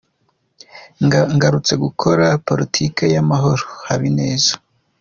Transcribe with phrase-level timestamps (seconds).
[1.35, 4.53] Ngarutse gukora Politiki y’amahoro -Habineza